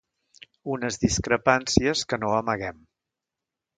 [0.75, 2.85] Unes discrepàncies que no amaguem.